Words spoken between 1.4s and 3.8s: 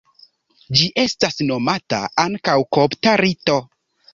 nomata ankaŭ kopta rito.